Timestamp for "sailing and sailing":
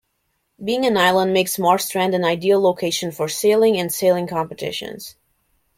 3.29-4.25